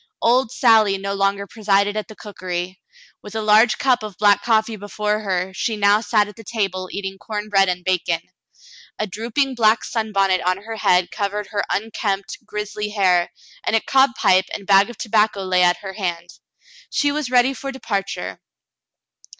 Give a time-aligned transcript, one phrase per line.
[0.19, 2.79] Old Sally no longer presided at the cookery.
[3.21, 6.89] With a large cup of black coffee before her, she now sat at the table
[6.91, 8.19] eating corn bread and bacon.
[8.97, 13.29] A drooping black sunbonnet on her head covered her unkempt, grizzly hair,
[13.63, 16.31] and a cob pipe and bag of tobacco lay at her hand.
[16.89, 18.41] She was ready for departure.